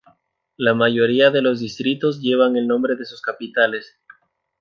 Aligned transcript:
La 0.57 0.73
mayoría 0.73 1.29
de 1.29 1.43
los 1.43 1.59
distritos 1.59 2.21
llevan 2.21 2.57
el 2.57 2.67
nombre 2.67 2.95
de 2.95 3.05
sus 3.05 3.21
capitales. 3.21 3.99